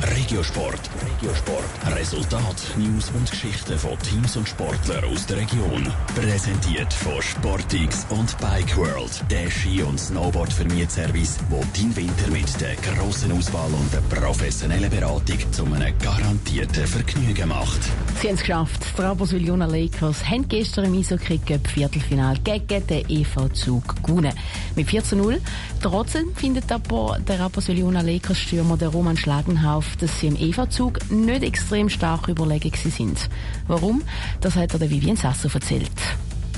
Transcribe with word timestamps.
Regiosport. 0.00 0.80
Regiosport. 1.04 1.96
Resultat, 1.96 2.56
News 2.76 3.10
und 3.14 3.30
Geschichten 3.30 3.78
von 3.78 3.98
Teams 3.98 4.36
und 4.36 4.48
Sportlern 4.48 5.04
aus 5.04 5.26
der 5.26 5.38
Region. 5.38 5.86
Präsentiert 6.14 6.92
von 6.92 7.20
Sportix 7.20 8.06
und 8.10 8.36
Bike 8.38 8.76
World. 8.76 9.22
Der 9.30 9.50
Ski- 9.50 9.82
und 9.82 9.98
Snowboard-Vermietservice, 9.98 11.38
wo 11.48 11.62
dein 11.76 11.94
Winter 11.96 12.30
mit 12.30 12.60
der 12.60 12.76
grossen 12.76 13.32
Auswahl 13.32 13.70
und 13.72 13.92
der 13.92 14.00
professionellen 14.16 14.90
Beratung 14.90 15.38
zu 15.52 15.64
einem 15.64 15.96
garantierten 15.98 16.86
Vergnügen 16.86 17.48
macht. 17.48 17.80
Sie 18.20 18.28
haben 18.28 18.34
es 18.34 18.40
geschafft. 18.40 18.84
Die 18.96 19.02
Rapperswil-Jona 19.02 19.66
Lakers 19.66 20.24
haben 20.28 20.48
gestern 20.48 20.86
im 20.86 20.98
Eishockey 20.98 21.38
Cup 21.38 21.66
Viertelfinal 21.66 22.38
gegen 22.38 22.86
den 22.86 23.08
EV 23.08 23.48
Zug 23.52 24.02
gewonnen. 24.02 24.32
Mit 24.76 24.88
4 24.88 25.04
zu 25.04 25.16
0. 25.16 25.40
Trotzdem 25.80 26.34
findet 26.34 26.70
aber 26.70 27.18
der 27.26 27.40
Rapperswil-Jona 27.40 28.00
Lakers 28.00 28.38
Stürmer 28.38 28.76
der 28.76 28.88
Roman 28.88 29.16
Schlagenhauf, 29.82 29.96
dass 29.96 30.20
sie 30.20 30.28
im 30.28 30.36
EV-Zug 30.36 31.10
nicht 31.10 31.42
extrem 31.42 31.88
stark 31.88 32.28
überlegen 32.28 32.72
sind. 32.74 33.28
Warum? 33.66 34.02
Das 34.40 34.56
hat 34.56 34.72
er 34.72 34.78
der 34.78 34.90
Vivien 34.90 35.16
Sasso 35.16 35.48
erzählt. 35.52 35.90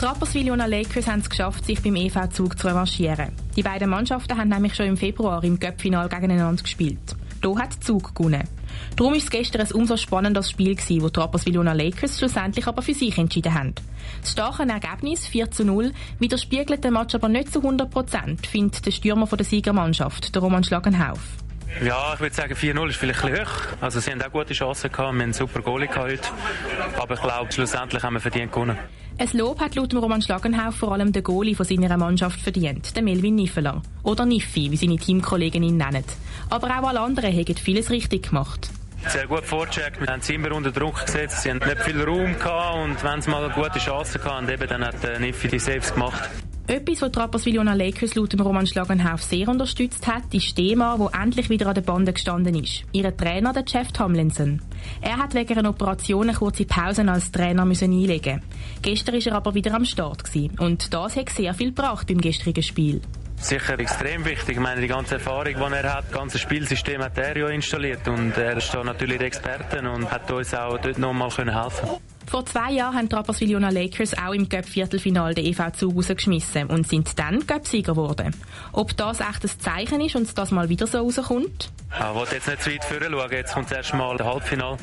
Die 0.00 0.04
Rapperswil-Jona 0.04 0.66
Lakers 0.66 1.06
haben 1.06 1.20
es 1.20 1.28
geschafft, 1.28 1.66
sich 1.66 1.82
beim 1.82 1.96
EV-Zug 1.96 2.58
zu 2.58 2.68
revanchieren. 2.68 3.32
Die 3.54 3.62
beiden 3.62 3.90
Mannschaften 3.90 4.36
haben 4.36 4.48
nämlich 4.48 4.74
schon 4.74 4.86
im 4.86 4.96
Februar 4.96 5.44
im 5.44 5.60
Cup-Final 5.60 6.08
gegeneinander 6.08 6.62
gespielt. 6.62 7.16
Hier 7.42 7.56
hat 7.56 7.84
Zug 7.84 8.14
gewonnen. 8.14 8.44
Darum 8.96 9.12
war 9.12 9.18
es 9.18 9.30
gestern 9.30 9.62
ein 9.62 9.72
umso 9.72 9.96
spannenderes 9.96 10.50
Spiel, 10.50 10.74
gewesen, 10.74 11.02
wo 11.02 11.08
die 11.08 11.20
Rapperswil-Jona 11.20 11.72
Lakers 11.72 12.18
schlussendlich 12.18 12.66
aber 12.66 12.82
für 12.82 12.94
sich 12.94 13.18
entschieden 13.18 13.52
haben. 13.52 13.74
Das 14.22 14.32
starke 14.32 14.62
Ergebnis 14.62 15.26
4 15.26 15.50
zu 15.50 15.64
0 15.64 15.92
widerspiegelt 16.18 16.82
den 16.82 16.94
Match 16.94 17.14
aber 17.14 17.28
nicht 17.28 17.52
zu 17.52 17.60
100 17.60 17.90
Prozent, 17.90 18.46
findet 18.46 18.86
der 18.86 18.90
Stürmer 18.90 19.26
der 19.26 19.44
Siegermannschaft, 19.44 20.34
der 20.34 20.42
Roman 20.42 20.64
Schlagenhauf. 20.64 21.20
Ja, 21.84 22.14
ich 22.14 22.20
würde 22.20 22.34
sagen 22.34 22.54
4-0 22.54 22.88
ist 22.88 22.96
vielleicht 22.96 23.24
ein 23.24 23.30
bisschen 23.30 23.46
hoch. 23.46 23.52
Also 23.80 24.00
sie 24.00 24.10
haben 24.10 24.22
auch 24.22 24.30
gute 24.30 24.52
Chancen 24.52 24.90
gehabt, 24.90 24.98
wir 24.98 25.06
haben 25.08 25.20
einen 25.20 25.32
super 25.32 25.62
Goalie 25.62 25.88
gehabt 25.88 26.32
Aber 26.98 27.14
ich 27.14 27.20
glaube, 27.22 27.52
schlussendlich 27.52 28.02
haben 28.02 28.14
wir 28.14 28.20
verdient 28.20 28.52
gewonnen. 28.52 28.76
Ein 29.18 29.28
Lob 29.34 29.60
hat 29.60 29.74
laut 29.74 29.94
Roman 29.94 30.22
Schlagenhauf 30.22 30.76
vor 30.76 30.92
allem 30.92 31.12
der 31.12 31.22
Goalie 31.22 31.54
von 31.54 31.66
seiner 31.66 31.96
Mannschaft 31.96 32.40
verdient, 32.40 32.96
der 32.96 33.02
Melvin 33.02 33.34
Niffeler. 33.34 33.82
Oder 34.02 34.24
Niffi, 34.24 34.70
wie 34.70 34.76
seine 34.76 34.96
Teamkollegen 34.96 35.62
ihn 35.62 35.76
nennen. 35.76 36.04
Aber 36.48 36.68
auch 36.68 36.88
alle 36.88 37.00
anderen 37.00 37.32
haben 37.32 37.56
vieles 37.56 37.90
richtig 37.90 38.28
gemacht. 38.30 38.70
Sehr 39.08 39.26
gut 39.26 39.44
vorgecheckt, 39.44 40.00
wir 40.00 40.08
haben 40.08 40.22
sie 40.22 40.34
immer 40.34 40.52
unter 40.52 40.70
Druck 40.70 41.04
gesetzt, 41.04 41.42
sie 41.42 41.50
haben 41.50 41.58
nicht 41.58 41.80
viel 41.82 42.02
Raum 42.02 42.38
gehabt 42.38 42.76
und 42.76 43.02
wenn 43.02 43.20
sie 43.20 43.30
mal 43.30 43.44
eine 43.44 43.52
gute 43.54 43.78
Chance 43.78 44.20
hatten, 44.22 44.48
eben, 44.48 44.68
dann 44.68 44.84
hat 44.84 45.02
äh, 45.04 45.18
Niffi 45.18 45.48
die 45.48 45.58
Saves 45.58 45.92
gemacht. 45.92 46.30
Etwas, 46.70 47.02
was 47.02 47.10
die 47.10 47.18
Rapperswil-Jona 47.18 47.74
Lakers 47.74 48.14
laut 48.14 48.32
dem 48.32 48.42
Roman 48.42 48.64
Schlagenhauf 48.64 49.24
sehr 49.24 49.48
unterstützt 49.48 50.06
hat, 50.06 50.32
ist 50.32 50.54
Thema, 50.54 50.96
wo 51.00 51.08
endlich 51.08 51.50
wieder 51.50 51.66
an 51.66 51.74
der 51.74 51.80
Bande 51.80 52.12
gestanden 52.12 52.54
ist. 52.54 52.84
Ihr 52.92 53.16
Trainer, 53.16 53.52
der 53.52 53.64
Jeff 53.66 53.90
Tomlinson. 53.90 54.62
Er 55.00 55.16
hat 55.16 55.34
wegen 55.34 55.58
einer 55.58 55.70
Operation 55.70 56.28
eine 56.28 56.38
kurze 56.38 56.66
Pause 56.66 57.04
als 57.08 57.32
Trainer 57.32 57.64
müssen 57.64 57.90
einlegen. 57.90 58.40
Gestern 58.82 59.16
war 59.16 59.26
er 59.26 59.34
aber 59.34 59.54
wieder 59.54 59.74
am 59.74 59.84
Start 59.84 60.22
gewesen. 60.22 60.56
und 60.60 60.94
das 60.94 61.16
hat 61.16 61.30
sehr 61.30 61.54
viel 61.54 61.70
gebracht 61.70 62.06
beim 62.06 62.20
gestrigen 62.20 62.62
Spiel. 62.62 63.00
Sicher 63.40 63.80
extrem 63.80 64.24
wichtig. 64.26 64.56
Ich 64.56 64.60
meine, 64.60 64.82
die 64.82 64.86
ganze 64.86 65.14
Erfahrung, 65.14 65.54
die 65.54 65.74
er 65.74 65.94
hat, 65.94 66.04
das 66.04 66.12
ganze 66.12 66.38
Spielsystem 66.38 67.02
hat 67.02 67.16
er 67.16 67.36
ja 67.36 67.48
installiert 67.48 68.06
und 68.06 68.36
er 68.36 68.58
ist 68.58 68.72
da 68.72 68.84
natürlich 68.84 69.16
der 69.16 69.28
Experte 69.28 69.80
und 69.90 70.10
hat 70.10 70.30
uns 70.30 70.52
auch 70.54 70.78
dort 70.78 70.98
nochmal 70.98 71.30
helfen 71.30 71.88
können. 71.88 72.09
Vor 72.30 72.46
zwei 72.46 72.70
Jahren 72.70 72.94
haben 72.94 73.08
die 73.08 73.16
Rapperswil-Jona 73.16 73.70
Lakers 73.70 74.16
auch 74.16 74.32
im 74.32 74.48
Cup-Viertelfinal 74.48 75.34
den 75.34 75.46
EV-Zug 75.46 75.96
rausgeschmissen 75.96 76.66
und 76.66 76.86
sind 76.86 77.18
dann 77.18 77.44
Cup-Sieger 77.44 77.94
geworden. 77.94 78.36
Ob 78.70 78.96
das 78.96 79.18
echt 79.18 79.42
ein 79.42 79.50
Zeichen 79.58 80.00
ist 80.00 80.14
und 80.14 80.38
das 80.38 80.52
mal 80.52 80.68
wieder 80.68 80.86
so 80.86 80.98
rauskommt? 80.98 81.72
Ich 81.92 82.14
wollte 82.14 82.36
jetzt 82.36 82.46
nicht 82.46 82.62
zu 82.62 82.70
weit 82.70 82.84
vorher 82.84 83.10
schauen. 83.10 83.32
Jetzt 83.32 83.52
kommt 83.52 83.72
erst 83.72 83.94
mal 83.94 84.16
der 84.16 84.26
Halbfinal. 84.26 84.76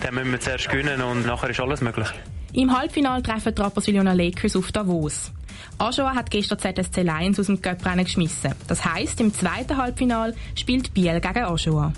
Dann 0.00 0.14
müssen 0.14 0.30
wir 0.30 0.38
zuerst 0.38 0.68
gewinnen 0.68 1.02
und 1.02 1.26
nachher 1.26 1.50
ist 1.50 1.58
alles 1.58 1.80
möglich. 1.80 2.06
Im 2.52 2.78
Halbfinal 2.78 3.20
treffen 3.20 3.52
die 3.52 3.60
Rapperswil-Jona 3.60 4.12
Lakers 4.12 4.54
auf 4.54 4.70
Davos. 4.70 5.32
Ajoa 5.78 6.14
hat 6.14 6.30
gestern 6.30 6.60
ZSC 6.60 7.02
Lions 7.02 7.40
aus 7.40 7.46
dem 7.46 7.60
Cup-Rennen 7.60 8.04
geschmissen. 8.04 8.54
Das 8.68 8.84
heisst, 8.84 9.20
im 9.20 9.34
zweiten 9.34 9.76
Halbfinal 9.76 10.36
spielt 10.54 10.94
Biel 10.94 11.20
gegen 11.20 11.44
Ajoa. 11.44 11.92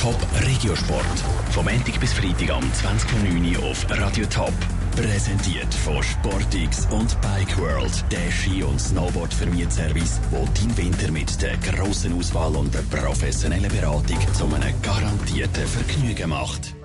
Top 0.00 0.16
Regiosport. 0.46 1.04
Vom 1.50 1.64
Montag 1.64 1.98
bis 1.98 2.12
Freitag 2.12 2.50
am 2.50 2.62
20.09. 2.62 3.58
auf 3.68 3.84
Radio 3.90 4.24
Top. 4.26 4.52
Präsentiert 4.94 5.74
von 5.74 6.00
Sportix 6.04 6.86
und 6.92 7.20
Bike 7.20 7.58
World. 7.58 8.04
Der 8.12 8.30
Ski- 8.30 8.62
und 8.62 8.80
Snowboard-Vermietservice, 8.80 10.20
wo 10.30 10.46
dein 10.54 10.76
Winter 10.76 11.10
mit 11.10 11.42
der 11.42 11.56
grossen 11.56 12.16
Auswahl 12.16 12.54
und 12.54 12.72
der 12.72 12.82
professionellen 12.82 13.70
Beratung 13.72 14.18
zu 14.34 14.44
einem 14.44 14.80
garantierten 14.82 15.66
Vergnügen 15.66 16.30
macht. 16.30 16.77